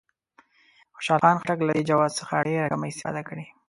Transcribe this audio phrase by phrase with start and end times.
[0.95, 3.45] خوشحال خان خټک له دې جواز څخه ډېره کمه استفاده کړې.